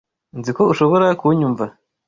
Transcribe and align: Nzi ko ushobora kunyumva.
Nzi 0.39 0.51
ko 0.57 0.61
ushobora 0.73 1.07
kunyumva. 1.19 1.65